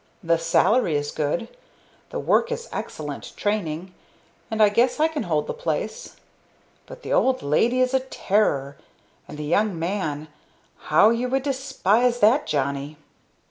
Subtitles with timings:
[0.23, 1.47] The salary is good,
[2.09, 3.93] the work is excellent training,
[4.49, 6.15] and I guess I can hold the place.
[6.87, 8.77] But the old lady is a terror,
[9.27, 10.27] and the young man
[10.85, 12.97] how you would despise that Johnny!"